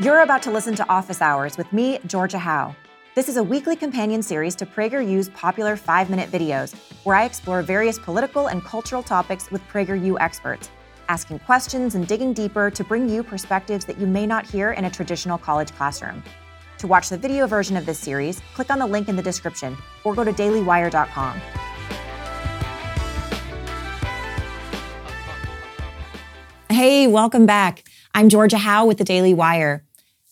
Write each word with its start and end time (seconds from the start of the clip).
You're 0.00 0.20
about 0.20 0.40
to 0.44 0.50
listen 0.50 0.74
to 0.76 0.88
Office 0.88 1.20
Hours 1.20 1.58
with 1.58 1.70
me, 1.74 1.98
Georgia 2.06 2.38
Howe. 2.38 2.74
This 3.14 3.28
is 3.28 3.36
a 3.36 3.42
weekly 3.42 3.76
companion 3.76 4.22
series 4.22 4.54
to 4.54 4.64
PragerU's 4.64 5.28
popular 5.28 5.76
five 5.76 6.08
minute 6.08 6.30
videos, 6.30 6.74
where 7.04 7.16
I 7.16 7.26
explore 7.26 7.60
various 7.60 7.98
political 7.98 8.46
and 8.46 8.64
cultural 8.64 9.02
topics 9.02 9.50
with 9.50 9.60
PragerU 9.68 10.16
experts, 10.18 10.70
asking 11.10 11.40
questions 11.40 11.96
and 11.96 12.08
digging 12.08 12.32
deeper 12.32 12.70
to 12.70 12.82
bring 12.82 13.10
you 13.10 13.22
perspectives 13.22 13.84
that 13.84 13.98
you 13.98 14.06
may 14.06 14.26
not 14.26 14.46
hear 14.46 14.72
in 14.72 14.86
a 14.86 14.90
traditional 14.90 15.36
college 15.36 15.70
classroom. 15.72 16.24
To 16.78 16.86
watch 16.86 17.10
the 17.10 17.18
video 17.18 17.46
version 17.46 17.76
of 17.76 17.84
this 17.84 17.98
series, 17.98 18.40
click 18.54 18.70
on 18.70 18.78
the 18.78 18.86
link 18.86 19.10
in 19.10 19.16
the 19.16 19.22
description 19.22 19.76
or 20.04 20.14
go 20.14 20.24
to 20.24 20.32
dailywire.com. 20.32 21.42
Hey, 26.70 27.06
welcome 27.06 27.44
back. 27.44 27.84
I'm 28.14 28.30
Georgia 28.30 28.56
Howe 28.56 28.86
with 28.86 28.96
the 28.96 29.04
Daily 29.04 29.34
Wire. 29.34 29.84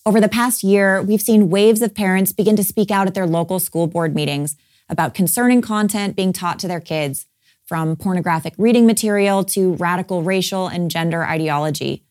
Over 0.09 0.19
the 0.19 0.27
past 0.27 0.63
year, 0.63 1.03
we've 1.03 1.21
seen 1.21 1.51
waves 1.51 1.83
of 1.83 1.93
parents 1.93 2.31
begin 2.31 2.55
to 2.55 2.63
speak 2.63 2.89
out 2.89 3.05
at 3.05 3.13
their 3.13 3.27
local 3.27 3.59
school 3.59 3.85
board 3.85 4.15
meetings 4.15 4.57
about 4.89 5.13
concerning 5.13 5.61
content 5.61 6.15
being 6.15 6.33
taught 6.33 6.57
to 6.59 6.67
their 6.67 6.79
kids, 6.79 7.27
from 7.63 7.95
pornographic 7.95 8.55
reading 8.57 8.87
material 8.87 9.43
to 9.43 9.75
radical 9.75 10.23
racial 10.23 10.65
and 10.65 10.89
gender 10.89 11.23
ideology. 11.23 12.03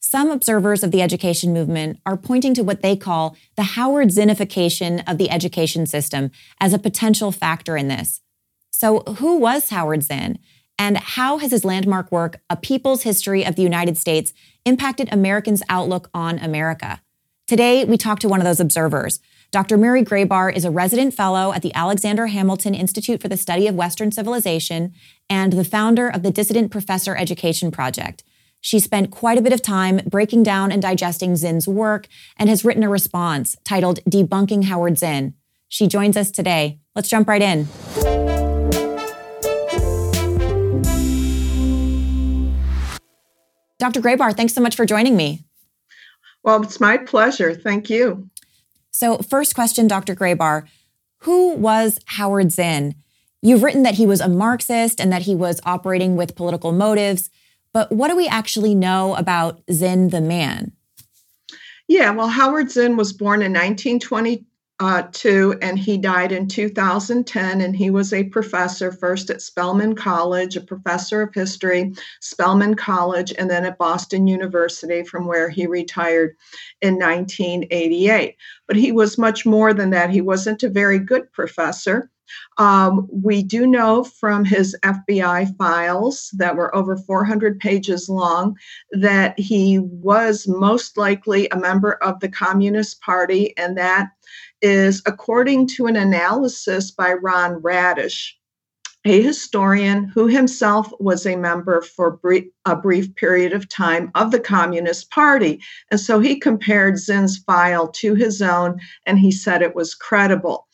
Some 0.00 0.30
observers 0.30 0.84
of 0.84 0.90
the 0.90 1.00
education 1.00 1.54
movement 1.54 1.98
are 2.04 2.18
pointing 2.18 2.52
to 2.52 2.62
what 2.62 2.82
they 2.82 2.94
call 2.94 3.34
the 3.56 3.62
Howard 3.62 4.08
Zinnification 4.08 5.02
of 5.10 5.16
the 5.16 5.30
education 5.30 5.86
system 5.86 6.32
as 6.60 6.74
a 6.74 6.78
potential 6.78 7.32
factor 7.32 7.74
in 7.74 7.88
this. 7.88 8.20
So, 8.70 8.98
who 9.16 9.38
was 9.38 9.70
Howard 9.70 10.02
Zinn? 10.02 10.40
And 10.78 10.98
how 10.98 11.38
has 11.38 11.52
his 11.52 11.64
landmark 11.64 12.12
work, 12.12 12.42
A 12.50 12.56
People's 12.58 13.04
History 13.04 13.46
of 13.46 13.56
the 13.56 13.62
United 13.62 13.96
States, 13.96 14.34
impacted 14.66 15.08
Americans' 15.10 15.62
outlook 15.70 16.10
on 16.12 16.38
America? 16.38 17.00
Today, 17.46 17.84
we 17.84 17.96
talk 17.96 18.18
to 18.18 18.28
one 18.28 18.40
of 18.40 18.44
those 18.44 18.58
observers. 18.58 19.20
Dr. 19.52 19.76
Mary 19.76 20.02
Grabar 20.02 20.52
is 20.52 20.64
a 20.64 20.70
resident 20.72 21.14
fellow 21.14 21.52
at 21.52 21.62
the 21.62 21.72
Alexander 21.76 22.26
Hamilton 22.26 22.74
Institute 22.74 23.22
for 23.22 23.28
the 23.28 23.36
Study 23.36 23.68
of 23.68 23.76
Western 23.76 24.10
Civilization 24.10 24.92
and 25.30 25.52
the 25.52 25.62
founder 25.62 26.08
of 26.08 26.24
the 26.24 26.32
Dissident 26.32 26.72
Professor 26.72 27.16
Education 27.16 27.70
Project. 27.70 28.24
She 28.60 28.80
spent 28.80 29.12
quite 29.12 29.38
a 29.38 29.42
bit 29.42 29.52
of 29.52 29.62
time 29.62 30.00
breaking 30.08 30.42
down 30.42 30.72
and 30.72 30.82
digesting 30.82 31.36
Zinn's 31.36 31.68
work 31.68 32.08
and 32.36 32.48
has 32.48 32.64
written 32.64 32.82
a 32.82 32.88
response 32.88 33.56
titled 33.62 34.00
Debunking 34.10 34.64
Howard 34.64 34.98
Zinn. 34.98 35.34
She 35.68 35.86
joins 35.86 36.16
us 36.16 36.32
today. 36.32 36.80
Let's 36.96 37.08
jump 37.08 37.28
right 37.28 37.42
in. 37.42 37.68
Dr. 43.78 44.00
Grabar, 44.00 44.36
thanks 44.36 44.52
so 44.52 44.60
much 44.60 44.74
for 44.74 44.84
joining 44.84 45.16
me. 45.16 45.45
Well, 46.46 46.62
it's 46.62 46.78
my 46.78 46.96
pleasure. 46.96 47.54
Thank 47.54 47.90
you. 47.90 48.30
So, 48.92 49.18
first 49.18 49.56
question, 49.56 49.88
Dr. 49.88 50.14
Grabar 50.14 50.66
Who 51.18 51.54
was 51.54 51.98
Howard 52.06 52.52
Zinn? 52.52 52.94
You've 53.42 53.64
written 53.64 53.82
that 53.82 53.96
he 53.96 54.06
was 54.06 54.20
a 54.20 54.28
Marxist 54.28 55.00
and 55.00 55.12
that 55.12 55.22
he 55.22 55.34
was 55.34 55.60
operating 55.66 56.16
with 56.16 56.36
political 56.36 56.70
motives, 56.70 57.30
but 57.72 57.90
what 57.90 58.08
do 58.08 58.16
we 58.16 58.28
actually 58.28 58.76
know 58.76 59.16
about 59.16 59.60
Zinn 59.70 60.10
the 60.10 60.20
man? 60.20 60.72
Yeah, 61.88 62.12
well, 62.12 62.28
Howard 62.28 62.70
Zinn 62.70 62.96
was 62.96 63.12
born 63.12 63.42
in 63.42 63.52
1920, 63.52 64.44
uh, 64.78 65.04
two, 65.12 65.56
and 65.62 65.78
he 65.78 65.96
died 65.96 66.32
in 66.32 66.48
2010. 66.48 67.60
And 67.60 67.74
he 67.74 67.90
was 67.90 68.12
a 68.12 68.24
professor 68.24 68.92
first 68.92 69.30
at 69.30 69.40
Spelman 69.40 69.94
College, 69.94 70.56
a 70.56 70.60
professor 70.60 71.22
of 71.22 71.34
history, 71.34 71.94
Spelman 72.20 72.74
College, 72.74 73.32
and 73.38 73.50
then 73.50 73.64
at 73.64 73.78
Boston 73.78 74.26
University, 74.26 75.02
from 75.02 75.26
where 75.26 75.48
he 75.48 75.66
retired 75.66 76.36
in 76.82 76.98
1988. 76.98 78.36
But 78.66 78.76
he 78.76 78.92
was 78.92 79.18
much 79.18 79.46
more 79.46 79.72
than 79.72 79.90
that. 79.90 80.10
He 80.10 80.20
wasn't 80.20 80.62
a 80.62 80.68
very 80.68 80.98
good 80.98 81.32
professor. 81.32 82.10
Um, 82.58 83.06
we 83.10 83.42
do 83.42 83.66
know 83.66 84.04
from 84.04 84.44
his 84.44 84.76
FBI 84.82 85.56
files 85.56 86.30
that 86.36 86.56
were 86.56 86.74
over 86.74 86.96
400 86.96 87.60
pages 87.60 88.08
long 88.08 88.56
that 88.92 89.38
he 89.38 89.78
was 89.78 90.48
most 90.48 90.96
likely 90.96 91.48
a 91.48 91.56
member 91.56 91.92
of 92.02 92.18
the 92.20 92.28
Communist 92.28 93.00
Party 93.00 93.56
and 93.56 93.76
that 93.78 94.08
is 94.62 95.02
according 95.06 95.68
to 95.68 95.86
an 95.86 95.96
analysis 95.96 96.90
by 96.90 97.12
Ron 97.12 97.60
Radosh, 97.62 98.32
a 99.04 99.22
historian 99.22 100.04
who 100.04 100.26
himself 100.26 100.92
was 100.98 101.26
a 101.26 101.36
member 101.36 101.80
for 101.80 102.18
a 102.64 102.76
brief 102.76 103.14
period 103.14 103.52
of 103.52 103.68
time 103.68 104.10
of 104.16 104.32
the 104.32 104.40
Communist 104.40 105.10
Party. 105.10 105.60
And 105.90 106.00
so 106.00 106.18
he 106.18 106.40
compared 106.40 106.98
Zinn's 106.98 107.38
file 107.38 107.86
to 107.88 108.14
his 108.14 108.42
own 108.42 108.80
and 109.04 109.18
he 109.18 109.30
said 109.30 109.62
it 109.62 109.76
was 109.76 109.94
credible. 109.94 110.66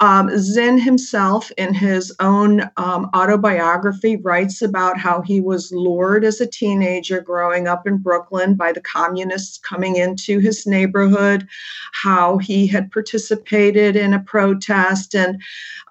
Um, 0.00 0.30
Zinn 0.38 0.78
himself, 0.78 1.50
in 1.58 1.74
his 1.74 2.14
own 2.20 2.62
um, 2.78 3.10
autobiography, 3.14 4.16
writes 4.16 4.62
about 4.62 4.98
how 4.98 5.20
he 5.20 5.42
was 5.42 5.70
lured 5.72 6.24
as 6.24 6.40
a 6.40 6.46
teenager 6.46 7.20
growing 7.20 7.68
up 7.68 7.86
in 7.86 7.98
Brooklyn 7.98 8.54
by 8.54 8.72
the 8.72 8.80
communists 8.80 9.58
coming 9.58 9.96
into 9.96 10.38
his 10.38 10.66
neighborhood, 10.66 11.46
how 11.92 12.38
he 12.38 12.66
had 12.66 12.90
participated 12.90 13.94
in 13.94 14.14
a 14.14 14.20
protest 14.20 15.14
and 15.14 15.40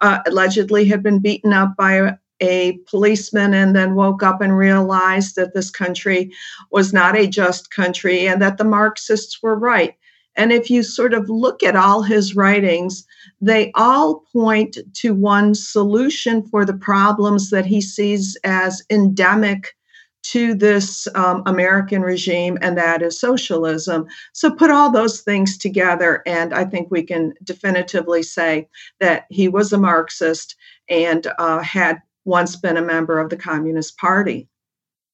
uh, 0.01 0.19
allegedly 0.25 0.85
had 0.85 1.03
been 1.03 1.19
beaten 1.19 1.53
up 1.53 1.75
by 1.77 2.17
a 2.41 2.79
policeman 2.89 3.53
and 3.53 3.75
then 3.75 3.95
woke 3.95 4.23
up 4.23 4.41
and 4.41 4.57
realized 4.57 5.35
that 5.35 5.53
this 5.53 5.69
country 5.69 6.31
was 6.71 6.93
not 6.93 7.15
a 7.15 7.27
just 7.27 7.69
country 7.69 8.27
and 8.27 8.41
that 8.41 8.57
the 8.57 8.63
Marxists 8.63 9.43
were 9.43 9.55
right. 9.55 9.95
And 10.35 10.51
if 10.51 10.69
you 10.69 10.83
sort 10.83 11.13
of 11.13 11.29
look 11.29 11.63
at 11.63 11.75
all 11.75 12.01
his 12.01 12.35
writings, 12.35 13.05
they 13.41 13.71
all 13.75 14.23
point 14.31 14.77
to 14.95 15.13
one 15.13 15.53
solution 15.55 16.47
for 16.47 16.65
the 16.65 16.73
problems 16.73 17.49
that 17.49 17.65
he 17.65 17.81
sees 17.81 18.37
as 18.43 18.81
endemic 18.89 19.75
to 20.21 20.53
this 20.53 21.07
um, 21.15 21.41
American 21.45 22.01
regime, 22.01 22.57
and 22.61 22.77
that 22.77 23.01
is 23.01 23.19
socialism. 23.19 24.05
So 24.33 24.51
put 24.51 24.69
all 24.69 24.91
those 24.91 25.21
things 25.21 25.57
together, 25.57 26.21
and 26.25 26.53
I 26.53 26.65
think 26.65 26.91
we 26.91 27.03
can 27.03 27.33
definitively 27.43 28.23
say 28.23 28.67
that 28.99 29.25
he 29.29 29.47
was 29.47 29.73
a 29.73 29.77
Marxist 29.77 30.55
and 30.89 31.25
uh, 31.39 31.59
had 31.59 32.01
once 32.25 32.55
been 32.55 32.77
a 32.77 32.81
member 32.81 33.19
of 33.19 33.29
the 33.29 33.37
Communist 33.37 33.97
Party. 33.97 34.47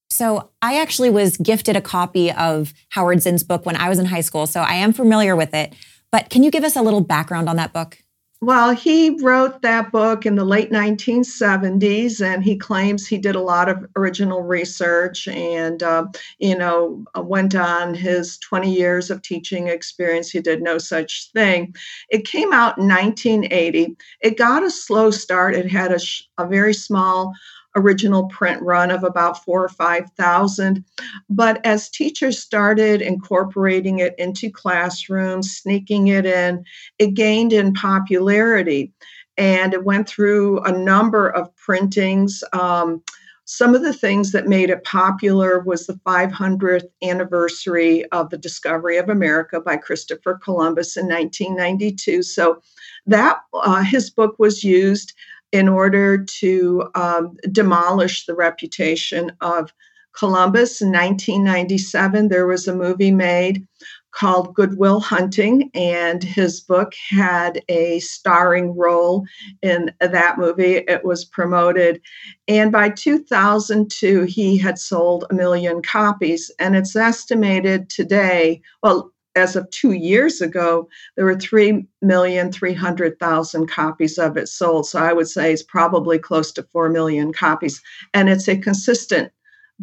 So 0.10 0.50
I 0.62 0.80
actually 0.80 1.10
was 1.10 1.38
gifted 1.38 1.76
a 1.76 1.82
copy 1.82 2.32
of 2.32 2.74
Howard 2.90 3.22
Zinn's 3.22 3.44
book 3.44 3.66
when 3.66 3.76
I 3.76 3.90
was 3.90 4.00
in 4.00 4.06
high 4.06 4.22
school, 4.22 4.48
so 4.48 4.62
I 4.62 4.76
am 4.76 4.94
familiar 4.94 5.36
with 5.36 5.54
it. 5.54 5.74
But 6.12 6.30
can 6.30 6.44
you 6.44 6.52
give 6.52 6.64
us 6.64 6.76
a 6.76 6.82
little 6.82 7.02
background 7.02 7.50
on 7.50 7.56
that 7.58 7.74
book? 7.74 7.98
Well, 8.42 8.76
he 8.76 9.18
wrote 9.22 9.62
that 9.62 9.92
book 9.92 10.26
in 10.26 10.36
the 10.36 10.46
late 10.46 10.70
1970s, 10.70 12.22
and 12.22 12.44
he 12.44 12.58
claims 12.58 13.08
he 13.08 13.18
did 13.18 13.34
a 13.34 13.42
lot 13.42 13.70
of 13.70 13.84
original 13.96 14.42
research 14.44 15.28
and, 15.28 15.82
uh, 15.82 16.06
you 16.38 16.56
know, 16.56 17.04
uh, 17.18 17.22
went 17.22 17.56
on 17.56 17.96
his 17.96 18.38
20 18.40 18.72
years 18.72 19.10
of 19.10 19.22
teaching 19.22 19.68
experience. 19.68 20.30
He 20.30 20.42
did 20.42 20.62
no 20.62 20.78
such 20.78 21.32
thing. 21.34 21.74
It 22.10 22.28
came 22.28 22.54
out 22.54 22.78
in 22.78 22.88
1980. 22.88 23.96
It 24.22 24.38
got 24.38 24.64
a 24.64 24.70
slow 24.70 25.12
start. 25.12 25.56
It 25.56 25.72
had 25.72 25.92
a, 25.94 26.00
sh- 26.00 26.24
a 26.38 26.46
very 26.46 26.74
small 26.74 27.34
original 27.76 28.28
print 28.28 28.62
run 28.62 28.92
of 28.92 29.04
about 29.04 29.44
four 29.44 29.64
or 29.64 29.70
5,000. 29.70 30.84
But 31.30 31.66
as 31.66 31.90
teachers 31.90 32.40
started 32.40 33.02
incorporating 33.02 34.00
it 34.00 34.16
into 34.18 34.50
classrooms, 34.50 35.52
sneaking 35.52 36.08
it 36.08 36.26
in, 36.26 36.64
it 37.00 37.14
gained 37.14 37.54
in 37.54 37.74
popularity. 37.74 38.94
And 39.38 39.74
it 39.74 39.84
went 39.84 40.08
through 40.08 40.62
a 40.62 40.72
number 40.72 41.30
of 41.30 41.54
printings. 41.58 42.44
Um, 42.54 43.04
some 43.46 43.76
of 43.76 43.84
the 43.84 43.94
things 43.94 44.32
that 44.32 44.48
made 44.48 44.72
it 44.72 44.84
popular 44.84 45.60
was 45.60 45.86
the 45.86 46.00
500th 46.06 46.88
anniversary 47.04 48.04
of 48.12 48.32
the 48.32 48.40
discovery 48.40 48.98
of 48.98 49.08
America 49.08 49.62
by 49.62 49.78
Christopher 49.78 50.40
Columbus 50.44 50.98
in 50.98 51.08
1992. 51.08 52.24
So 52.24 52.62
that 53.06 53.38
uh, 53.54 53.84
his 53.84 54.10
book 54.10 54.36
was 54.40 54.64
used 54.64 55.14
in 55.56 55.70
order 55.70 56.22
to 56.22 56.84
um, 56.96 57.38
demolish 57.50 58.26
the 58.26 58.36
reputation 58.36 59.32
of 59.40 59.72
Columbus. 60.18 60.82
In 60.82 60.92
1997, 60.92 62.28
there 62.28 62.46
was 62.46 62.68
a 62.68 62.76
movie 62.76 63.12
made 63.12 63.66
called 64.12 64.54
Good 64.54 64.78
Will 64.78 65.00
Hunting, 65.00 65.70
and 65.74 66.22
his 66.22 66.60
book 66.60 66.94
had 67.10 67.62
a 67.70 68.00
starring 68.00 68.76
role 68.76 69.26
in 69.62 69.92
that 70.02 70.38
movie. 70.38 70.84
It 70.88 71.06
was 71.06 71.24
promoted. 71.24 72.02
And 72.50 72.70
by 72.70 72.90
2002, 72.90 74.24
he 74.24 74.58
had 74.58 74.78
sold 74.78 75.24
a 75.30 75.34
million 75.34 75.82
copies. 75.82 76.52
And 76.60 76.76
it's 76.76 76.98
estimated 76.98 77.90
today, 77.90 78.62
well, 78.84 79.14
as 79.36 79.56
of 79.56 79.70
two 79.70 79.92
years 79.92 80.42
ago, 80.42 80.90
there 81.16 81.26
were 81.26 81.36
3,300,000 81.36 83.70
copies 83.70 84.18
of 84.18 84.38
it 84.38 84.48
sold. 84.48 84.88
So 84.88 85.00
I 85.00 85.14
would 85.14 85.28
say 85.28 85.52
it's 85.52 85.64
probably 85.64 86.18
close 86.18 86.52
to 86.54 86.64
4 86.64 86.90
million 86.90 87.34
copies. 87.34 87.82
And 88.14 88.30
it's 88.30 88.48
a 88.48 88.58
consistent 88.58 89.32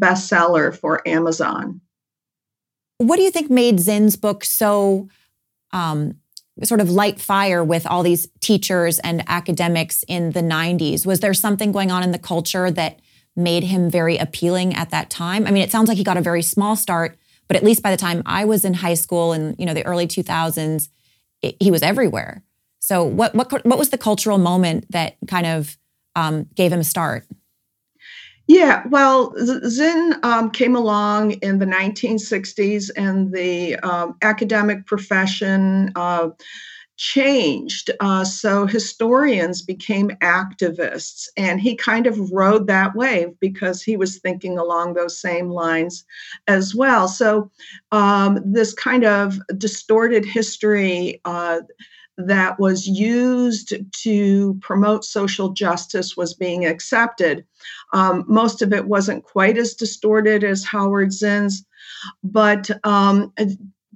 bestseller 0.01 0.77
for 0.77 1.07
Amazon. 1.07 1.81
What 2.99 3.17
do 3.17 3.23
you 3.23 3.31
think 3.31 3.51
made 3.51 3.81
Zinn's 3.81 4.17
book 4.17 4.45
so 4.45 5.09
um, 5.73 6.15
sort 6.63 6.81
of 6.81 6.91
light 6.91 7.21
fire 7.21 7.65
with 7.65 7.87
all 7.87 8.03
these 8.03 8.29
teachers 8.41 8.99
and 9.01 9.25
academics 9.27 10.05
in 10.09 10.33
the 10.33 10.41
90s? 10.41 11.05
Was 11.05 11.21
there 11.21 11.35
something 11.35 11.73
going 11.73 11.91
on 11.91 12.03
in 12.03 12.13
the 12.13 12.19
culture 12.19 12.71
that 12.71 13.01
made 13.35 13.65
him 13.65 13.91
very 13.91 14.17
appealing 14.17 14.75
at 14.75 14.91
that 14.91 15.11
time? 15.11 15.47
I 15.47 15.51
mean, 15.51 15.63
it 15.63 15.71
sounds 15.71 15.89
like 15.89 15.99
he 15.99 16.05
got 16.05 16.17
a 16.17 16.23
very 16.23 16.43
small 16.43 16.77
start, 16.77 17.19
but 17.49 17.57
at 17.57 17.65
least 17.65 17.83
by 17.83 17.91
the 17.91 17.97
time 17.97 18.23
I 18.27 18.45
was 18.45 18.65
in 18.65 18.75
high 18.75 18.95
school 18.95 19.33
in 19.33 19.55
you 19.59 19.67
know 19.67 19.75
the 19.75 19.85
early 19.85 20.07
2000s, 20.07 20.89
it, 21.43 21.57
he 21.61 21.71
was 21.71 21.83
everywhere. 21.83 22.43
So 22.79 23.05
what 23.05 23.35
what 23.35 23.51
what 23.65 23.79
was 23.79 23.91
the 23.91 23.99
cultural 23.99 24.39
moment 24.39 24.91
that 24.91 25.17
kind 25.29 25.47
of 25.47 25.77
um, 26.17 26.49
gave 26.55 26.73
him 26.73 26.81
a 26.81 26.85
start? 26.85 27.27
Yeah, 28.49 28.83
well, 28.89 29.35
Zinn 29.39 30.17
um, 30.25 30.51
came 30.51 30.75
along 30.75 31.33
in 31.35 31.59
the 31.59 31.65
1960s, 31.65 32.91
and 32.97 33.33
the 33.33 33.77
um, 33.77 34.17
academic 34.21 34.85
profession 34.85 35.93
uh, 35.95 36.31
changed. 37.03 37.91
Uh, 37.99 38.25
so 38.25 38.65
historians 38.65 39.61
became 39.61 40.11
activists, 40.21 41.27
and 41.37 41.61
he 41.61 41.75
kind 41.75 42.07
of 42.07 42.31
rode 42.31 42.69
that 42.69 42.95
wave 42.95 43.31
because 43.41 43.83
he 43.83 43.97
was 43.97 44.19
thinking 44.19 44.57
along 44.57 44.95
those 44.95 45.21
same 45.21 45.49
lines 45.49 46.05
as 46.47 46.77
well. 46.77 47.09
So, 47.09 47.51
um, 47.91 48.39
this 48.45 48.73
kind 48.73 49.05
of 49.05 49.37
distorted 49.59 50.25
history. 50.25 51.21
Uh, 51.25 51.63
that 52.19 52.61
was 52.61 52.87
used 52.87 53.73
to 53.91 54.55
promote 54.61 55.03
social 55.03 55.49
justice 55.49 56.15
was 56.15 56.35
being 56.35 56.67
accepted. 56.67 57.43
Um, 57.95 58.25
most 58.29 58.61
of 58.61 58.75
it 58.75 58.87
wasn't 58.87 59.25
quite 59.25 59.57
as 59.57 59.73
distorted 59.75 60.45
as 60.45 60.63
Howard 60.63 61.11
Zinn's, 61.11 61.65
but 62.23 62.71
um, 62.85 63.33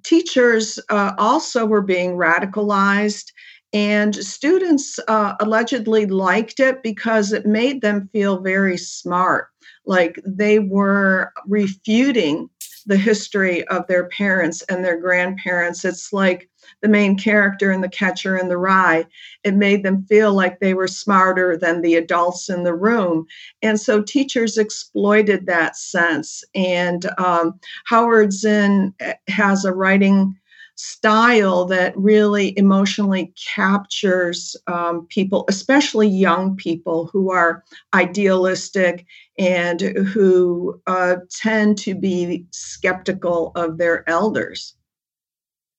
teachers 0.06 0.78
uh, 0.88 1.12
also 1.18 1.66
were 1.66 1.82
being 1.82 2.12
radicalized. 2.12 3.32
And 3.72 4.14
students 4.14 4.98
uh, 5.08 5.34
allegedly 5.40 6.06
liked 6.06 6.60
it 6.60 6.82
because 6.82 7.32
it 7.32 7.44
made 7.44 7.82
them 7.82 8.08
feel 8.12 8.40
very 8.40 8.78
smart, 8.78 9.48
like 9.84 10.18
they 10.24 10.60
were 10.60 11.32
refuting 11.46 12.48
the 12.86 12.96
history 12.96 13.66
of 13.68 13.86
their 13.86 14.08
parents 14.08 14.62
and 14.62 14.84
their 14.84 14.98
grandparents. 14.98 15.84
It's 15.84 16.12
like 16.12 16.48
the 16.82 16.88
main 16.88 17.16
character 17.18 17.72
in 17.72 17.80
The 17.80 17.88
Catcher 17.88 18.36
in 18.36 18.48
the 18.48 18.58
Rye. 18.58 19.06
It 19.44 19.54
made 19.54 19.82
them 19.82 20.04
feel 20.08 20.32
like 20.34 20.60
they 20.60 20.74
were 20.74 20.88
smarter 20.88 21.56
than 21.56 21.82
the 21.82 21.96
adults 21.96 22.48
in 22.48 22.64
the 22.64 22.74
room. 22.74 23.26
And 23.62 23.80
so 23.80 24.02
teachers 24.02 24.56
exploited 24.56 25.46
that 25.46 25.76
sense. 25.76 26.44
And 26.54 27.06
um, 27.18 27.58
Howard 27.86 28.32
Zinn 28.32 28.94
eh, 29.00 29.14
has 29.28 29.64
a 29.64 29.72
writing 29.72 30.36
style 30.76 31.64
that 31.64 31.96
really 31.96 32.56
emotionally 32.58 33.32
captures 33.54 34.56
um, 34.66 35.06
people, 35.08 35.44
especially 35.48 36.06
young 36.06 36.54
people 36.56 37.08
who 37.12 37.30
are 37.30 37.64
idealistic 37.94 39.06
and 39.38 39.80
who 39.80 40.80
uh, 40.86 41.16
tend 41.30 41.78
to 41.78 41.94
be 41.94 42.46
skeptical 42.50 43.52
of 43.56 43.78
their 43.78 44.08
elders. 44.08 44.74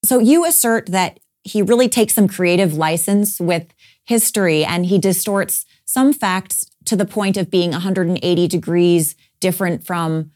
So 0.04 0.20
you 0.20 0.46
assert 0.46 0.88
that 0.88 1.20
he 1.44 1.62
really 1.62 1.88
takes 1.88 2.14
some 2.14 2.28
creative 2.28 2.74
license 2.74 3.40
with 3.40 3.74
history 4.04 4.66
and 4.66 4.86
he 4.86 4.98
distorts 4.98 5.66
some 5.86 6.12
facts 6.12 6.66
to 6.86 6.96
the 6.96 7.06
point 7.06 7.38
of 7.38 7.50
being 7.50 7.72
180 7.72 8.48
degrees 8.48 9.16
different 9.40 9.86
from 9.86 10.32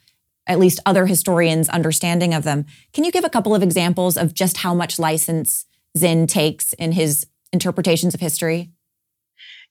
at 0.47 0.59
least 0.59 0.79
other 0.85 1.05
historians' 1.05 1.69
understanding 1.69 2.33
of 2.33 2.43
them. 2.43 2.65
Can 2.93 3.03
you 3.03 3.11
give 3.11 3.23
a 3.23 3.29
couple 3.29 3.55
of 3.55 3.63
examples 3.63 4.17
of 4.17 4.33
just 4.33 4.57
how 4.57 4.73
much 4.73 4.99
license 4.99 5.65
Zinn 5.97 6.27
takes 6.27 6.73
in 6.73 6.93
his 6.93 7.27
interpretations 7.51 8.13
of 8.13 8.19
history? 8.19 8.71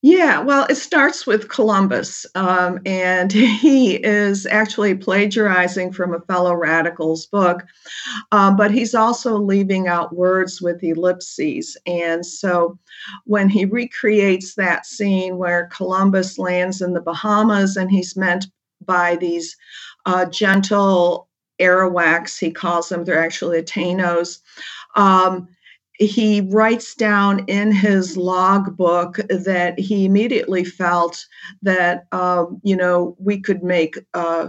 Yeah, 0.03 0.41
well, 0.41 0.67
it 0.71 0.77
starts 0.77 1.27
with 1.27 1.51
Columbus, 1.51 2.25
um, 2.35 2.81
and 2.87 3.31
he 3.33 3.97
is 3.97 4.47
actually 4.47 4.95
plagiarizing 4.95 5.93
from 5.93 6.15
a 6.15 6.21
fellow 6.21 6.55
radical's 6.55 7.27
book, 7.27 7.67
um, 8.33 8.57
but 8.57 8.71
he's 8.71 8.95
also 8.95 9.37
leaving 9.37 9.89
out 9.89 10.15
words 10.15 10.63
with 10.63 10.83
ellipses. 10.83 11.77
And 11.87 12.25
so 12.25 12.79
when 13.25 13.51
he 13.51 13.67
recreates 13.67 14.55
that 14.55 14.87
scene 14.87 15.37
where 15.37 15.67
Columbus 15.67 16.39
lands 16.39 16.81
in 16.81 16.95
the 16.95 17.03
Bahamas 17.03 17.77
and 17.77 17.91
he's 17.91 18.17
meant 18.17 18.47
by 18.87 19.17
these 19.17 19.55
uh, 20.07 20.27
gentle 20.27 21.29
arawaks, 21.61 22.39
he 22.39 22.51
calls 22.51 22.89
them, 22.89 23.05
they're 23.05 23.23
actually 23.23 23.63
Tainos. 23.63 24.39
Um, 24.97 25.49
he 26.01 26.41
writes 26.41 26.95
down 26.95 27.45
in 27.47 27.73
his 27.73 28.17
logbook 28.17 29.17
that 29.29 29.79
he 29.79 30.07
immediately 30.07 30.65
felt 30.65 31.27
that 31.61 32.07
um, 32.11 32.59
you 32.65 32.75
know 32.75 33.15
we 33.19 33.39
could 33.39 33.63
make 33.63 33.99
uh, 34.15 34.49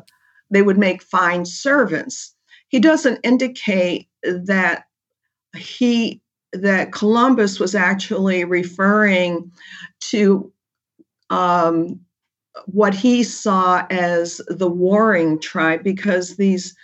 they 0.49 0.61
would 0.61 0.77
make 0.77 1.03
fine 1.03 1.45
servants. 1.45 2.33
He 2.69 2.79
doesn't 2.79 3.19
indicate 3.23 4.07
that 4.23 4.85
he 5.57 6.21
that 6.53 6.93
Columbus 6.93 7.59
was 7.59 7.75
actually 7.75 8.45
referring 8.45 9.51
to 10.11 10.51
um, 11.29 11.99
what 12.65 12.93
he 12.93 13.23
saw 13.23 13.85
as 13.89 14.41
the 14.47 14.69
warring 14.69 15.39
tribe 15.39 15.83
because 15.83 16.37
these 16.37 16.75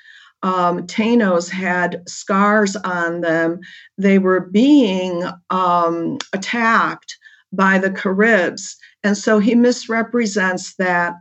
um, 0.44 0.86
Tainos 0.88 1.50
had 1.50 2.08
scars 2.08 2.75
on 2.78 3.22
them. 3.22 3.60
They 3.98 4.19
were 4.19 4.42
being 4.42 5.24
um, 5.50 6.19
attacked 6.34 7.18
by 7.52 7.80
the 7.80 7.92
Caribs. 7.92 8.75
And 9.04 9.18
so 9.18 9.40
he 9.40 9.56
misrepresents 9.56 10.75
that. 10.75 11.14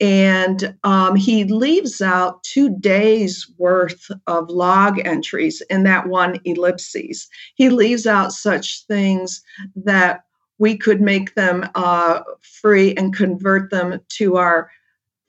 And 0.00 0.74
um, 0.82 1.14
he 1.14 1.44
leaves 1.44 2.00
out 2.00 2.42
two 2.42 2.74
days 2.78 3.46
worth 3.58 4.10
of 4.26 4.48
log 4.48 4.98
entries 5.04 5.62
in 5.68 5.82
that 5.84 6.08
one 6.08 6.40
ellipses. 6.44 7.28
He 7.54 7.68
leaves 7.68 8.06
out 8.06 8.32
such 8.32 8.84
things 8.86 9.42
that 9.76 10.22
we 10.60 10.76
could 10.76 11.00
make 11.00 11.34
them 11.34 11.68
uh, 11.74 12.20
free 12.42 12.94
and 12.94 13.16
convert 13.16 13.70
them 13.70 13.98
to 14.10 14.36
our 14.36 14.70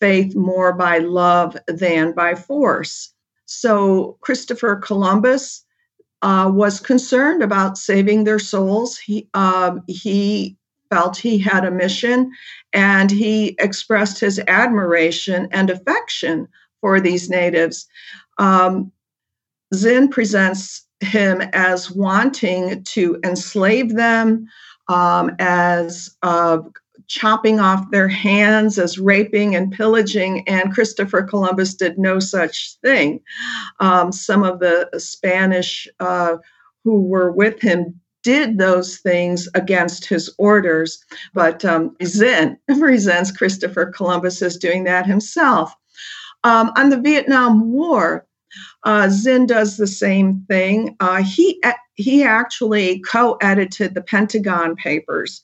faith 0.02 0.36
more 0.36 0.74
by 0.74 0.98
love 0.98 1.56
than 1.68 2.12
by 2.12 2.36
force. 2.36 3.14
So 3.46 4.18
Christopher 4.20 4.76
Columbus 4.76 5.64
uh, 6.22 6.52
was 6.54 6.82
concerned 6.82 7.42
about 7.42 7.78
saving 7.78 8.26
their 8.26 8.40
souls. 8.40 8.98
He 8.98 9.30
uh, 9.34 9.78
he 9.88 10.58
felt 10.90 11.16
he 11.16 11.38
had 11.38 11.64
a 11.64 11.72
mission, 11.72 12.32
and 12.74 13.10
he 13.10 13.56
expressed 13.58 14.20
his 14.20 14.40
admiration 14.48 15.48
and 15.52 15.70
affection 15.70 16.48
for 16.82 17.00
these 17.00 17.30
natives. 17.30 17.88
Um, 18.38 18.92
Zinn 19.74 20.10
presents 20.10 20.86
him 21.00 21.42
as 21.54 21.90
wanting 21.90 22.84
to 22.84 23.20
enslave 23.24 23.96
them, 23.96 24.48
um, 24.92 25.36
as 25.40 26.16
uh, 26.22 26.60
chopping 27.08 27.60
off 27.60 27.92
their 27.92 28.08
hands, 28.08 28.78
as 28.78 29.00
raping 29.00 29.56
and 29.56 29.72
pillaging, 29.72 30.48
and 30.48 30.74
Christopher 30.74 31.24
Columbus 31.24 31.74
did 31.74 31.98
no 31.98 32.20
such 32.20 32.78
thing. 32.82 33.22
Um, 33.80 34.12
some 34.12 34.44
of 34.44 34.60
the 34.60 34.90
Spanish 34.98 35.88
uh, 36.00 36.38
who 36.84 37.02
were 37.02 37.32
with 37.32 37.62
him 37.62 38.00
did 38.24 38.58
those 38.58 38.98
things 38.98 39.50
against 39.56 40.06
his 40.06 40.34
orders, 40.38 41.04
but 41.34 41.66
um, 41.66 41.96
Zinn 42.04 42.58
resents 42.78 43.32
Christopher 43.32 43.88
Columbus 43.88 44.42
as 44.42 44.58
doing 44.58 44.84
that 44.84 45.06
himself. 45.08 45.74
Um, 46.44 46.72
on 46.76 46.90
the 46.90 47.00
Vietnam 47.00 47.72
War, 47.72 48.26
uh, 48.84 49.10
Zinn 49.10 49.46
does 49.46 49.78
the 49.78 49.88
same 49.88 50.46
thing. 50.48 50.96
Uh, 51.00 51.24
he 51.24 51.62
he 51.96 52.24
actually 52.24 53.00
co-edited 53.00 53.94
the 53.94 54.02
Pentagon 54.02 54.76
Papers, 54.76 55.44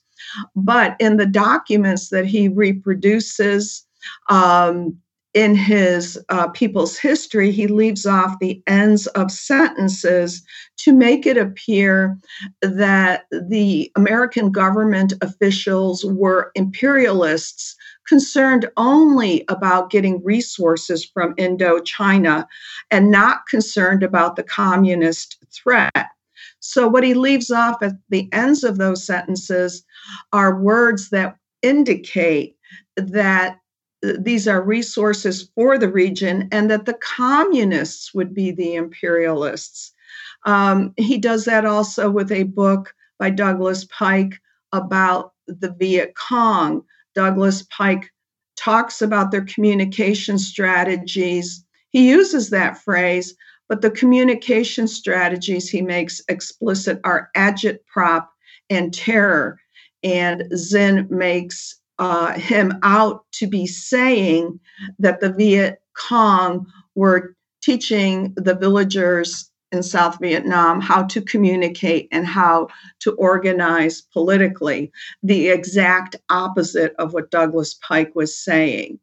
but 0.56 0.96
in 0.98 1.16
the 1.16 1.26
documents 1.26 2.08
that 2.08 2.26
he 2.26 2.48
reproduces 2.48 3.86
um, 4.28 4.98
in 5.34 5.54
his 5.54 6.18
uh, 6.30 6.48
people's 6.48 6.96
history, 6.96 7.52
he 7.52 7.66
leaves 7.66 8.06
off 8.06 8.38
the 8.40 8.62
ends 8.66 9.06
of 9.08 9.30
sentences 9.30 10.42
to 10.78 10.92
make 10.92 11.26
it 11.26 11.36
appear 11.36 12.18
that 12.62 13.24
the 13.30 13.92
American 13.94 14.50
government 14.50 15.12
officials 15.20 16.04
were 16.04 16.50
imperialists 16.54 17.76
concerned 18.08 18.68
only 18.76 19.44
about 19.48 19.90
getting 19.90 20.22
resources 20.24 21.04
from 21.04 21.34
Indochina 21.34 22.46
and 22.90 23.10
not 23.10 23.46
concerned 23.48 24.02
about 24.02 24.36
the 24.36 24.42
communist 24.42 25.36
threat. 25.52 26.08
So, 26.60 26.88
what 26.88 27.04
he 27.04 27.14
leaves 27.14 27.50
off 27.50 27.82
at 27.82 27.92
the 28.08 28.28
ends 28.32 28.64
of 28.64 28.78
those 28.78 29.04
sentences 29.04 29.84
are 30.32 30.60
words 30.60 31.10
that 31.10 31.36
indicate 31.62 32.56
that 32.96 33.58
these 34.02 34.46
are 34.46 34.62
resources 34.62 35.50
for 35.54 35.76
the 35.76 35.90
region 35.90 36.48
and 36.52 36.70
that 36.70 36.86
the 36.86 36.94
communists 36.94 38.14
would 38.14 38.32
be 38.32 38.50
the 38.50 38.74
imperialists. 38.74 39.92
Um, 40.44 40.94
he 40.96 41.18
does 41.18 41.44
that 41.44 41.64
also 41.64 42.10
with 42.10 42.30
a 42.30 42.44
book 42.44 42.94
by 43.18 43.30
Douglas 43.30 43.84
Pike 43.86 44.40
about 44.72 45.32
the 45.46 45.72
Viet 45.72 46.14
Cong. 46.14 46.84
Douglas 47.18 47.64
Pike 47.76 48.12
talks 48.56 49.02
about 49.02 49.32
their 49.32 49.44
communication 49.44 50.38
strategies. 50.38 51.64
He 51.90 52.08
uses 52.08 52.50
that 52.50 52.78
phrase, 52.78 53.34
but 53.68 53.82
the 53.82 53.90
communication 53.90 54.86
strategies 54.86 55.68
he 55.68 55.82
makes 55.82 56.22
explicit 56.28 57.00
are 57.02 57.28
agitprop 57.36 58.28
and 58.70 58.94
terror. 58.94 59.58
And 60.04 60.44
Zinn 60.56 61.08
makes 61.10 61.74
uh, 61.98 62.34
him 62.34 62.78
out 62.84 63.24
to 63.32 63.48
be 63.48 63.66
saying 63.66 64.60
that 65.00 65.18
the 65.18 65.32
Viet 65.32 65.82
Cong 65.96 66.66
were 66.94 67.34
teaching 67.64 68.32
the 68.36 68.54
villagers 68.54 69.47
in 69.72 69.82
South 69.82 70.18
Vietnam 70.20 70.80
how 70.80 71.02
to 71.04 71.20
communicate 71.20 72.08
and 72.10 72.26
how 72.26 72.68
to 73.00 73.12
organize 73.12 74.00
politically, 74.00 74.90
the 75.22 75.48
exact 75.48 76.16
opposite 76.30 76.94
of 76.98 77.12
what 77.12 77.30
Douglas 77.30 77.74
Pike 77.74 78.12
was 78.14 78.36
saying. 78.36 78.98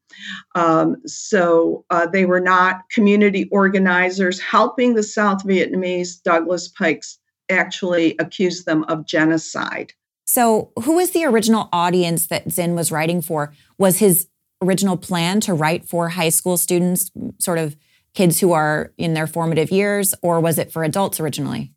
Um, 0.55 0.97
so 1.05 1.85
uh, 1.89 2.07
they 2.07 2.25
were 2.25 2.39
not 2.39 2.89
community 2.89 3.47
organizers 3.51 4.39
helping 4.39 4.95
the 4.95 5.03
South 5.03 5.43
Vietnamese. 5.43 6.21
Douglas 6.23 6.67
Pike's 6.67 7.19
actually 7.49 8.15
accused 8.19 8.65
them 8.65 8.83
of 8.85 9.05
genocide. 9.05 9.93
So, 10.27 10.71
who 10.83 10.95
was 10.95 11.11
the 11.11 11.25
original 11.25 11.69
audience 11.71 12.27
that 12.27 12.51
Zinn 12.51 12.73
was 12.73 12.91
writing 12.91 13.21
for? 13.21 13.53
Was 13.77 13.99
his 13.99 14.27
original 14.61 14.97
plan 14.97 15.39
to 15.41 15.53
write 15.53 15.87
for 15.87 16.09
high 16.09 16.29
school 16.29 16.57
students, 16.57 17.11
sort 17.39 17.59
of 17.59 17.75
kids 18.15 18.39
who 18.39 18.53
are 18.53 18.91
in 18.97 19.13
their 19.13 19.27
formative 19.27 19.71
years, 19.71 20.15
or 20.21 20.39
was 20.39 20.57
it 20.57 20.71
for 20.71 20.83
adults 20.83 21.19
originally? 21.19 21.71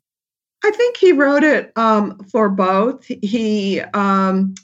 I 0.63 0.71
think 0.71 0.97
he 0.97 1.11
wrote 1.11 1.43
it 1.43 1.71
um, 1.75 2.17
for 2.31 2.49
both. 2.49 3.05
He 3.05 3.81
um, 3.93 4.55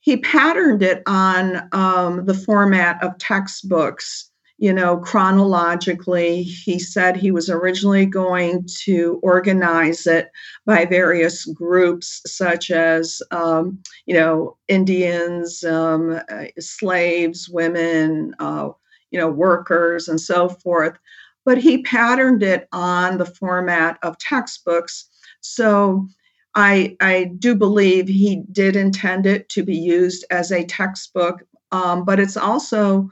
he 0.00 0.16
patterned 0.16 0.82
it 0.82 1.02
on 1.06 1.68
um, 1.72 2.24
the 2.24 2.34
format 2.34 3.02
of 3.02 3.18
textbooks 3.18 4.30
you 4.60 4.74
know, 4.74 4.98
chronologically. 4.98 6.42
He 6.42 6.78
said 6.78 7.16
he 7.16 7.30
was 7.30 7.48
originally 7.48 8.04
going 8.04 8.66
to 8.82 9.18
organize 9.22 10.06
it 10.06 10.28
by 10.66 10.84
various 10.84 11.46
groups, 11.46 12.20
such 12.26 12.70
as, 12.70 13.22
um, 13.30 13.82
you 14.04 14.12
know, 14.12 14.58
Indians, 14.68 15.64
um, 15.64 16.20
uh, 16.30 16.44
slaves, 16.58 17.48
women, 17.48 18.34
uh, 18.38 18.68
you 19.10 19.18
know, 19.18 19.28
workers, 19.28 20.08
and 20.08 20.20
so 20.20 20.48
forth. 20.48 20.98
But 21.44 21.58
he 21.58 21.82
patterned 21.82 22.42
it 22.42 22.68
on 22.72 23.18
the 23.18 23.26
format 23.26 23.98
of 24.02 24.18
textbooks. 24.18 25.06
So 25.40 26.06
I, 26.54 26.96
I 27.00 27.32
do 27.38 27.54
believe 27.54 28.08
he 28.08 28.42
did 28.52 28.76
intend 28.76 29.26
it 29.26 29.48
to 29.50 29.62
be 29.62 29.76
used 29.76 30.24
as 30.30 30.50
a 30.50 30.64
textbook, 30.64 31.42
um, 31.72 32.04
but 32.04 32.20
it's 32.20 32.36
also 32.36 33.10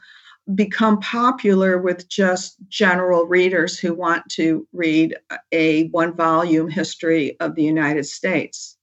become 0.55 0.99
popular 1.01 1.79
with 1.79 2.09
just 2.09 2.57
general 2.69 3.27
readers 3.27 3.79
who 3.79 3.95
want 3.95 4.29
to 4.31 4.67
read 4.73 5.15
a 5.53 5.89
one 5.89 6.15
volume 6.15 6.71
history 6.71 7.39
of 7.41 7.55
the 7.55 7.63
United 7.63 8.07
States. 8.07 8.77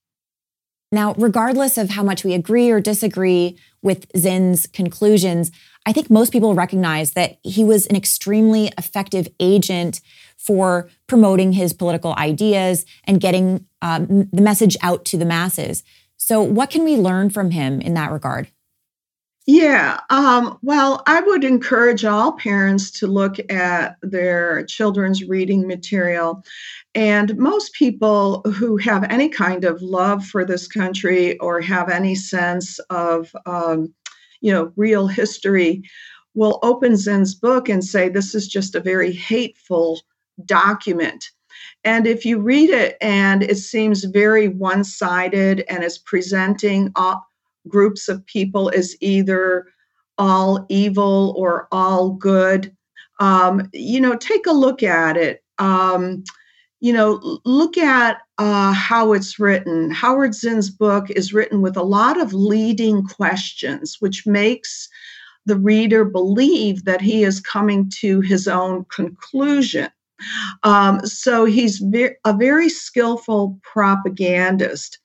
Now, 0.92 1.14
regardless 1.18 1.76
of 1.76 1.90
how 1.90 2.04
much 2.04 2.24
we 2.24 2.32
agree 2.34 2.70
or 2.70 2.80
disagree 2.80 3.58
with 3.82 4.06
Zinn's 4.16 4.66
conclusions, 4.68 5.50
I 5.86 5.92
think 5.92 6.10
most 6.10 6.32
people 6.32 6.54
recognize 6.54 7.12
that 7.12 7.38
he 7.44 7.64
was 7.64 7.86
an 7.86 7.96
extremely 7.96 8.72
effective 8.76 9.28
agent 9.38 10.00
for 10.36 10.90
promoting 11.06 11.52
his 11.52 11.72
political 11.72 12.12
ideas 12.16 12.84
and 13.04 13.20
getting 13.20 13.64
um, 13.82 14.28
the 14.32 14.42
message 14.42 14.76
out 14.82 15.04
to 15.06 15.16
the 15.16 15.24
masses. 15.24 15.84
So, 16.16 16.42
what 16.42 16.70
can 16.70 16.82
we 16.82 16.96
learn 16.96 17.30
from 17.30 17.52
him 17.52 17.80
in 17.80 17.94
that 17.94 18.10
regard? 18.10 18.48
Yeah, 19.48 20.00
um, 20.10 20.58
well, 20.62 21.04
I 21.06 21.20
would 21.20 21.44
encourage 21.44 22.04
all 22.04 22.32
parents 22.32 22.90
to 22.98 23.06
look 23.06 23.36
at 23.48 23.96
their 24.02 24.64
children's 24.64 25.22
reading 25.22 25.68
material. 25.68 26.42
And 26.96 27.36
most 27.36 27.72
people 27.74 28.42
who 28.42 28.76
have 28.78 29.04
any 29.04 29.28
kind 29.28 29.62
of 29.62 29.80
love 29.80 30.24
for 30.26 30.44
this 30.44 30.66
country 30.66 31.38
or 31.38 31.60
have 31.60 31.88
any 31.88 32.16
sense 32.16 32.80
of, 32.90 33.30
um, 33.46 33.94
you 34.40 34.52
know, 34.52 34.72
real 34.76 35.06
history 35.06 35.82
will 36.34 36.58
open 36.62 36.96
Zinn's 36.96 37.34
book 37.34 37.68
and 37.68 37.84
say, 37.84 38.08
this 38.08 38.34
is 38.34 38.46
just 38.46 38.74
a 38.74 38.80
very 38.80 39.12
hateful 39.12 40.00
document. 40.44 41.30
And 41.84 42.06
if 42.06 42.24
you 42.24 42.38
read 42.38 42.70
it 42.70 42.96
and 43.00 43.42
it 43.42 43.56
seems 43.56 44.04
very 44.04 44.48
one 44.48 44.84
sided 44.84 45.64
and 45.68 45.82
is 45.82 45.98
presenting 45.98 46.92
all, 46.94 47.26
groups 47.68 48.08
of 48.08 48.24
people 48.26 48.70
as 48.74 48.96
either 49.00 49.66
all 50.18 50.64
evil 50.68 51.34
or 51.36 51.68
all 51.72 52.10
good. 52.10 52.74
Um, 53.20 53.68
you 53.72 54.00
know, 54.00 54.16
take 54.16 54.46
a 54.46 54.52
look 54.52 54.82
at 54.82 55.16
it. 55.16 55.42
Um, 55.58 56.24
you 56.80 56.92
know, 56.92 57.40
look 57.44 57.78
at 57.78 58.18
uh, 58.38 58.72
how 58.72 59.12
it's 59.12 59.38
written. 59.38 59.90
Howard 59.90 60.34
Zinn's 60.34 60.70
book 60.70 61.10
is 61.10 61.32
written 61.32 61.62
with 61.62 61.76
a 61.76 61.82
lot 61.82 62.20
of 62.20 62.34
leading 62.34 63.04
questions, 63.04 63.96
which 64.00 64.26
makes 64.26 64.88
the 65.46 65.56
reader 65.56 66.04
believe 66.04 66.84
that 66.84 67.00
he 67.00 67.22
is 67.22 67.40
coming 67.40 67.90
to 68.00 68.20
his 68.20 68.48
own 68.48 68.84
conclusion. 68.94 69.88
Um, 70.64 71.00
so 71.06 71.44
he's 71.44 71.78
ve- 71.78 72.16
a 72.24 72.32
very 72.32 72.68
skillful 72.68 73.58
propagandist. 73.62 74.98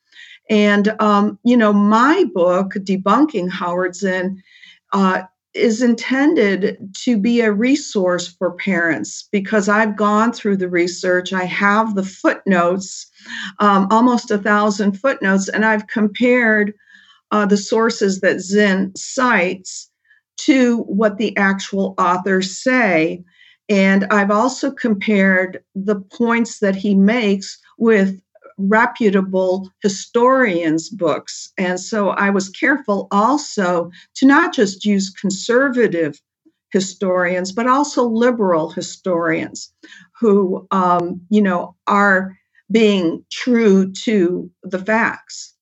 And, 0.50 0.96
um, 1.00 1.38
you 1.44 1.56
know, 1.56 1.72
my 1.72 2.26
book, 2.34 2.74
Debunking 2.74 3.50
Howard 3.50 3.96
Zinn, 3.96 4.42
uh, 4.92 5.24
is 5.54 5.82
intended 5.82 6.78
to 7.04 7.18
be 7.18 7.42
a 7.42 7.52
resource 7.52 8.28
for 8.28 8.54
parents 8.54 9.28
because 9.32 9.68
I've 9.68 9.98
gone 9.98 10.32
through 10.32 10.58
the 10.58 10.70
research. 10.70 11.34
I 11.34 11.44
have 11.44 11.96
the 11.96 12.04
footnotes, 12.04 13.10
um, 13.60 13.88
almost 13.92 14.32
a 14.32 14.38
thousand 14.38 14.94
footnotes, 14.94 15.50
and 15.50 15.66
I've 15.66 15.88
compared 15.88 16.74
uh, 17.32 17.46
the 17.46 17.58
sources 17.58 18.22
that 18.22 18.40
Zinn 18.40 18.92
cites 18.96 19.90
to 20.38 20.80
what 20.84 21.18
the 21.18 21.36
actual 21.38 21.96
authors 21.98 22.58
say. 22.58 23.24
And 23.70 24.06
I've 24.06 24.32
also 24.32 24.72
compared 24.72 25.64
the 25.76 25.96
points 25.96 26.60
that 26.60 26.76
he 26.76 26.96
makes 26.96 27.58
with 27.78 28.20
reputable 28.70 29.70
historians' 29.82 30.90
books. 30.90 31.52
And 31.58 31.80
so 31.80 32.10
I 32.10 32.30
was 32.30 32.50
careful 32.50 33.08
also 33.12 33.92
to 34.16 34.26
not 34.26 34.54
just 34.54 34.86
use 34.86 35.10
conservative 35.10 36.20
historians, 36.72 37.52
but 37.52 37.68
also 37.68 38.08
liberal 38.08 38.70
historians 38.70 39.74
who, 40.20 40.68
um, 40.72 41.22
you 41.30 41.42
know, 41.42 41.76
are 41.88 42.38
being 42.72 43.26
true 43.32 43.92
to 43.92 44.50
the 44.64 44.80
facts. 44.80 45.54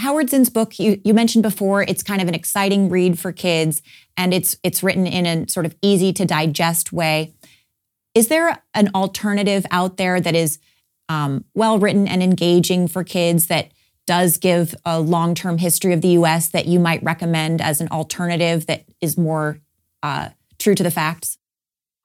Howard 0.00 0.28
Zinn's 0.28 0.50
book, 0.50 0.78
you, 0.78 1.00
you 1.04 1.14
mentioned 1.14 1.42
before, 1.42 1.82
it's 1.82 2.02
kind 2.02 2.20
of 2.20 2.28
an 2.28 2.34
exciting 2.34 2.88
read 2.88 3.18
for 3.18 3.32
kids 3.32 3.80
and 4.16 4.34
it's 4.34 4.56
it's 4.62 4.82
written 4.82 5.06
in 5.06 5.26
a 5.26 5.48
sort 5.48 5.66
of 5.66 5.74
easy 5.82 6.12
to 6.12 6.24
digest 6.24 6.92
way. 6.92 7.34
Is 8.14 8.28
there 8.28 8.62
an 8.74 8.90
alternative 8.94 9.64
out 9.70 9.96
there 9.96 10.20
that 10.20 10.34
is 10.34 10.58
um, 11.08 11.44
well 11.54 11.78
written 11.78 12.08
and 12.08 12.22
engaging 12.22 12.88
for 12.88 13.04
kids 13.04 13.46
that 13.46 13.70
does 14.06 14.36
give 14.38 14.74
a 14.84 15.00
long 15.00 15.34
term 15.34 15.58
history 15.58 15.92
of 15.92 16.00
the 16.00 16.08
US 16.08 16.48
that 16.48 16.66
you 16.66 16.78
might 16.78 17.02
recommend 17.02 17.60
as 17.60 17.80
an 17.80 17.88
alternative 17.88 18.66
that 18.66 18.84
is 19.00 19.16
more 19.16 19.58
uh, 20.02 20.30
true 20.58 20.74
to 20.74 20.82
the 20.82 20.90
facts? 20.90 21.38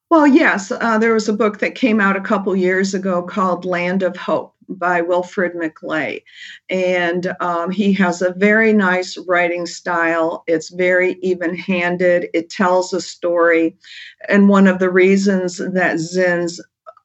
Well, 0.09 0.25
yes. 0.25 0.71
Uh, 0.71 0.97
there 0.97 1.13
was 1.13 1.29
a 1.29 1.33
book 1.33 1.59
that 1.59 1.75
came 1.75 2.01
out 2.01 2.15
a 2.15 2.21
couple 2.21 2.55
years 2.55 2.93
ago 2.93 3.21
called 3.21 3.63
Land 3.63 4.01
of 4.01 4.17
Hope 4.17 4.55
by 4.69 5.01
Wilfred 5.01 5.53
McClay. 5.53 6.23
And 6.69 7.33
um, 7.39 7.71
he 7.71 7.91
has 7.93 8.21
a 8.21 8.33
very 8.33 8.71
nice 8.71 9.17
writing 9.27 9.65
style. 9.65 10.43
It's 10.47 10.69
very 10.69 11.17
even 11.21 11.55
handed, 11.55 12.27
it 12.33 12.49
tells 12.49 12.93
a 12.93 13.01
story. 13.01 13.75
And 14.27 14.49
one 14.49 14.67
of 14.67 14.79
the 14.79 14.89
reasons 14.89 15.57
that 15.57 15.99
Zinn's 15.99 16.61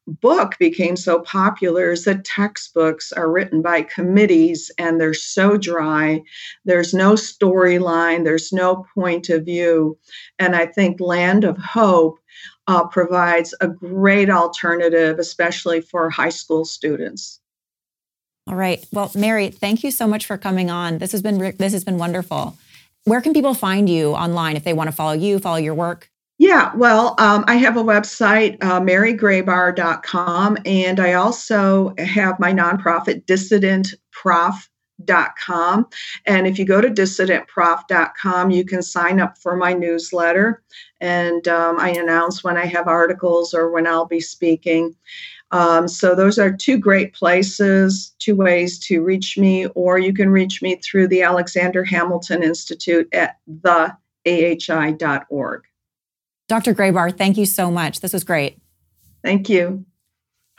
book 0.06 0.56
became 0.58 0.96
so 0.96 1.20
popular 1.20 1.92
is 1.92 2.04
that 2.04 2.24
textbooks 2.24 3.12
are 3.12 3.30
written 3.30 3.62
by 3.62 3.82
committees 3.82 4.70
and 4.78 5.00
they're 5.00 5.14
so 5.14 5.56
dry. 5.56 6.22
There's 6.64 6.92
no 6.92 7.14
storyline, 7.14 8.24
there's 8.24 8.52
no 8.52 8.86
point 8.94 9.30
of 9.30 9.44
view. 9.44 9.98
And 10.38 10.54
I 10.54 10.66
think 10.66 11.00
Land 11.00 11.44
of 11.44 11.56
Hope 11.58 12.18
uh, 12.66 12.86
provides 12.86 13.54
a 13.60 13.68
great 13.68 14.30
alternative, 14.30 15.18
especially 15.18 15.80
for 15.80 16.10
high 16.10 16.30
school 16.30 16.64
students. 16.64 17.40
All 18.46 18.56
right. 18.56 18.84
Well, 18.92 19.10
Mary, 19.14 19.48
thank 19.48 19.82
you 19.82 19.90
so 19.90 20.06
much 20.06 20.26
for 20.26 20.36
coming 20.36 20.70
on. 20.70 20.98
This 20.98 21.12
has 21.12 21.22
been 21.22 21.54
this 21.58 21.72
has 21.72 21.84
been 21.84 21.96
wonderful. 21.96 22.56
Where 23.04 23.20
can 23.20 23.32
people 23.32 23.54
find 23.54 23.88
you 23.88 24.12
online 24.12 24.56
if 24.56 24.64
they 24.64 24.72
want 24.72 24.88
to 24.88 24.96
follow 24.96 25.12
you, 25.12 25.38
follow 25.38 25.56
your 25.56 25.74
work? 25.74 26.10
Yeah, 26.38 26.74
well, 26.74 27.14
um, 27.18 27.44
I 27.46 27.56
have 27.56 27.76
a 27.76 27.82
website, 27.82 28.56
uh, 28.60 28.80
marygrabar.com, 28.80 30.58
and 30.64 30.98
I 30.98 31.12
also 31.12 31.94
have 31.98 32.40
my 32.40 32.52
nonprofit, 32.52 33.24
dissidentprof.com. 33.26 35.86
And 36.26 36.46
if 36.48 36.58
you 36.58 36.64
go 36.64 36.80
to 36.80 36.90
dissidentprof.com, 36.90 38.50
you 38.50 38.64
can 38.64 38.82
sign 38.82 39.20
up 39.20 39.38
for 39.38 39.54
my 39.54 39.74
newsletter, 39.74 40.64
and 41.00 41.46
um, 41.46 41.78
I 41.78 41.90
announce 41.90 42.42
when 42.42 42.56
I 42.56 42.66
have 42.66 42.88
articles 42.88 43.54
or 43.54 43.70
when 43.70 43.86
I'll 43.86 44.06
be 44.06 44.20
speaking. 44.20 44.96
Um, 45.52 45.86
so 45.86 46.16
those 46.16 46.40
are 46.40 46.50
two 46.50 46.78
great 46.78 47.14
places, 47.14 48.12
two 48.18 48.34
ways 48.34 48.80
to 48.86 49.04
reach 49.04 49.38
me, 49.38 49.66
or 49.68 50.00
you 50.00 50.12
can 50.12 50.30
reach 50.30 50.62
me 50.62 50.74
through 50.76 51.06
the 51.06 51.22
Alexander 51.22 51.84
Hamilton 51.84 52.42
Institute 52.42 53.08
at 53.12 53.36
theahi.org. 54.26 55.62
Dr. 56.48 56.74
Grabar, 56.74 57.16
thank 57.16 57.36
you 57.36 57.46
so 57.46 57.70
much. 57.70 58.00
This 58.00 58.12
was 58.12 58.24
great. 58.24 58.58
Thank 59.22 59.48
you. 59.48 59.86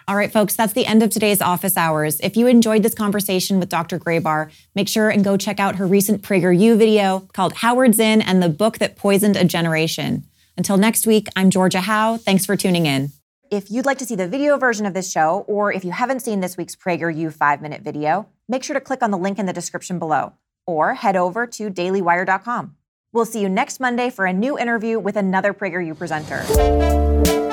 All 0.08 0.16
right, 0.16 0.32
folks, 0.32 0.56
that's 0.56 0.74
the 0.74 0.86
end 0.86 1.02
of 1.02 1.10
today's 1.10 1.42
office 1.42 1.78
hours. 1.78 2.20
If 2.20 2.38
you 2.38 2.46
enjoyed 2.46 2.84
this 2.84 2.94
conversation 2.94 3.60
with 3.60 3.70
Dr. 3.70 3.98
Grabar, 3.98 4.52
make 4.76 4.88
sure 4.88 5.10
and 5.10 5.24
go 5.24 5.36
check 5.36 5.60
out 5.60 5.78
her 5.78 5.88
recent 5.88 6.22
PragerU 6.22 6.78
video 6.78 7.22
called 7.34 7.54
Howard 7.54 7.96
Zinn 7.96 8.22
and 8.22 8.42
the 8.42 8.50
book 8.50 8.78
that 8.78 8.96
poisoned 8.96 9.36
a 9.36 9.46
generation. 9.46 10.26
Until 10.58 10.78
next 10.78 11.08
week, 11.08 11.28
I'm 11.36 11.50
Georgia 11.50 11.82
Howe. 11.82 12.18
Thanks 12.18 12.46
for 12.46 12.56
tuning 12.56 12.86
in. 12.86 13.10
If 13.52 13.72
you'd 13.72 13.86
like 13.86 13.98
to 14.00 14.06
see 14.06 14.16
the 14.16 14.28
video 14.28 14.58
version 14.58 14.86
of 14.86 14.94
this 14.94 15.12
show, 15.12 15.44
or 15.48 15.72
if 15.72 15.84
you 15.84 15.92
haven't 15.92 16.22
seen 16.22 16.40
this 16.40 16.56
week's 16.56 16.76
PragerU 16.76 17.34
five 17.34 17.62
minute 17.62 17.82
video, 17.82 18.28
make 18.48 18.64
sure 18.64 18.74
to 18.76 18.82
click 18.82 19.02
on 19.02 19.12
the 19.12 19.18
link 19.18 19.40
in 19.40 19.46
the 19.46 19.54
description 19.54 20.00
below 20.00 20.34
or 20.68 20.96
head 20.96 21.16
over 21.16 21.46
to 21.48 21.70
dailywire.com. 21.70 22.76
We'll 23.16 23.24
see 23.24 23.40
you 23.40 23.48
next 23.48 23.80
Monday 23.80 24.10
for 24.10 24.26
a 24.26 24.34
new 24.34 24.60
interview 24.60 25.00
with 25.00 25.16
another 25.16 25.54
PragerU 25.54 25.98
presenter. 25.98 27.45